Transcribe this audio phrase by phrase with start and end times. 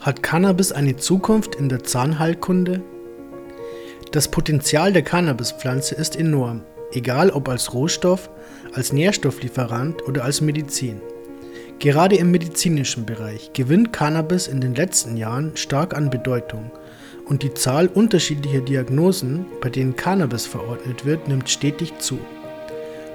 [0.00, 2.82] Hat Cannabis eine Zukunft in der Zahnheilkunde?
[4.10, 6.62] Das Potenzial der Cannabispflanze ist enorm,
[6.92, 8.28] egal ob als Rohstoff,
[8.74, 11.00] als Nährstofflieferant oder als Medizin.
[11.78, 16.70] Gerade im medizinischen Bereich gewinnt Cannabis in den letzten Jahren stark an Bedeutung
[17.24, 22.18] und die Zahl unterschiedlicher Diagnosen, bei denen Cannabis verordnet wird, nimmt stetig zu.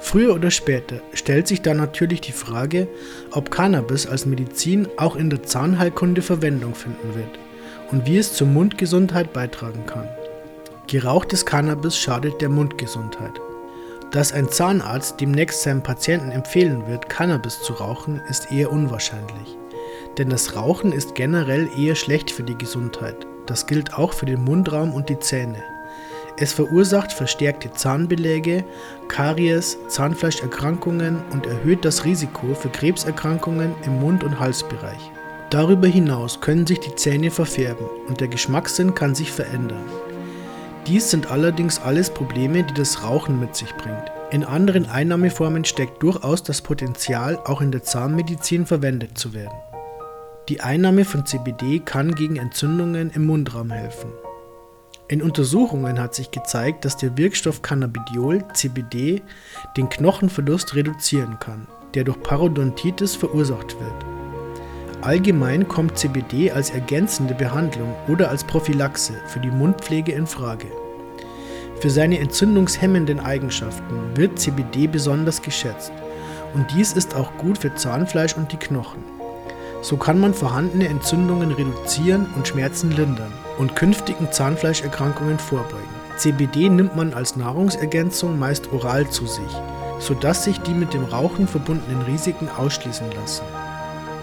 [0.07, 2.87] Früher oder später stellt sich dann natürlich die Frage,
[3.31, 7.37] ob Cannabis als Medizin auch in der Zahnheilkunde Verwendung finden wird
[7.91, 10.07] und wie es zur Mundgesundheit beitragen kann.
[10.87, 13.33] Gerauchtes Cannabis schadet der Mundgesundheit.
[14.11, 19.57] Dass ein Zahnarzt demnächst seinem Patienten empfehlen wird, Cannabis zu rauchen, ist eher unwahrscheinlich.
[20.17, 23.27] Denn das Rauchen ist generell eher schlecht für die Gesundheit.
[23.45, 25.61] Das gilt auch für den Mundraum und die Zähne.
[26.39, 28.63] Es verursacht verstärkte Zahnbeläge,
[29.07, 35.11] Karies, Zahnfleischerkrankungen und erhöht das Risiko für Krebserkrankungen im Mund- und Halsbereich.
[35.49, 39.83] Darüber hinaus können sich die Zähne verfärben und der Geschmackssinn kann sich verändern.
[40.85, 44.11] Dies sind allerdings alles Probleme, die das Rauchen mit sich bringt.
[44.29, 49.57] In anderen Einnahmeformen steckt durchaus das Potenzial, auch in der Zahnmedizin verwendet zu werden.
[50.49, 54.11] Die Einnahme von CBD kann gegen Entzündungen im Mundraum helfen.
[55.09, 59.21] In Untersuchungen hat sich gezeigt, dass der Wirkstoff Cannabidiol (CBD)
[59.77, 64.05] den Knochenverlust reduzieren kann, der durch Parodontitis verursacht wird.
[65.01, 70.67] Allgemein kommt CBD als ergänzende Behandlung oder als Prophylaxe für die Mundpflege in Frage.
[71.79, 75.93] Für seine entzündungshemmenden Eigenschaften wird CBD besonders geschätzt
[76.53, 79.05] und dies ist auch gut für Zahnfleisch und die Knochen.
[79.81, 85.97] So kann man vorhandene Entzündungen reduzieren und Schmerzen lindern und künftigen Zahnfleischerkrankungen vorbeugen.
[86.17, 89.43] CBD nimmt man als Nahrungsergänzung meist oral zu sich,
[89.99, 93.45] sodass sich die mit dem Rauchen verbundenen Risiken ausschließen lassen.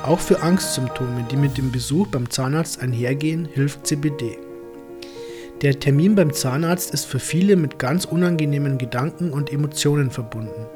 [0.04, 4.38] Auch für Angstsymptome, die mit dem Besuch beim Zahnarzt einhergehen, hilft CBD.
[5.62, 10.66] Der Termin beim Zahnarzt ist für viele mit ganz unangenehmen Gedanken und Emotionen verbunden.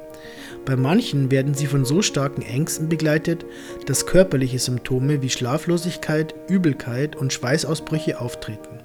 [0.68, 3.46] Bei manchen werden sie von so starken Ängsten begleitet,
[3.86, 8.78] dass körperliche Symptome wie Schlaflosigkeit, Übelkeit und Schweißausbrüche auftreten.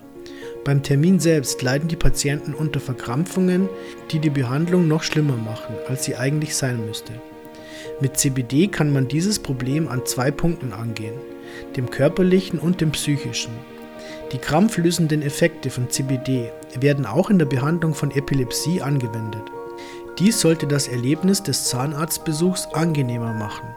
[0.64, 3.68] Beim Termin selbst leiden die Patienten unter Verkrampfungen,
[4.12, 7.12] die die Behandlung noch schlimmer machen, als sie eigentlich sein müsste.
[8.00, 11.16] Mit CBD kann man dieses Problem an zwei Punkten angehen,
[11.76, 13.52] dem körperlichen und dem psychischen.
[14.32, 16.50] Die krampflösenden Effekte von CBD
[16.80, 19.44] werden auch in der Behandlung von Epilepsie angewendet.
[20.20, 23.68] Dies sollte das Erlebnis des Zahnarztbesuchs angenehmer machen.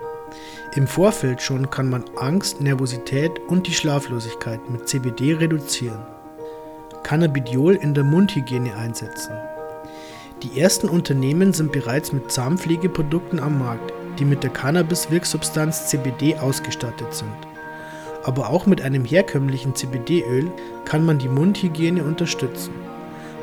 [0.75, 6.05] Im Vorfeld schon kann man Angst, Nervosität und die Schlaflosigkeit mit CBD reduzieren.
[7.03, 9.33] Cannabidiol in der Mundhygiene einsetzen.
[10.43, 17.15] Die ersten Unternehmen sind bereits mit Zahnpflegeprodukten am Markt, die mit der Cannabis-Wirksubstanz CBD ausgestattet
[17.15, 17.33] sind.
[18.25, 20.51] Aber auch mit einem herkömmlichen CBD-Öl
[20.85, 22.75] kann man die Mundhygiene unterstützen.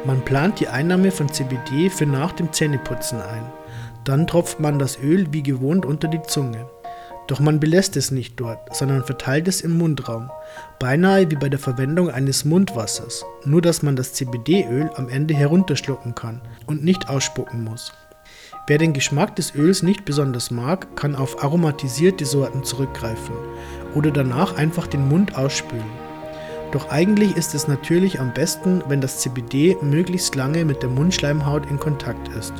[0.05, 3.45] Man plant die Einnahme von CBD für nach dem Zähneputzen ein.
[4.03, 6.67] Dann tropft man das Öl wie gewohnt unter die Zunge.
[7.27, 10.29] Doch man belässt es nicht dort, sondern verteilt es im Mundraum,
[10.77, 16.15] beinahe wie bei der Verwendung eines Mundwassers, nur dass man das CBD-Öl am Ende herunterschlucken
[16.15, 17.93] kann und nicht ausspucken muss.
[18.67, 23.35] Wer den Geschmack des Öls nicht besonders mag, kann auf aromatisierte Sorten zurückgreifen
[23.95, 26.02] oder danach einfach den Mund ausspülen.
[26.73, 31.69] Doch eigentlich ist es natürlich am besten, wenn das CBD möglichst lange mit der Mundschleimhaut
[31.69, 32.53] in Kontakt ist.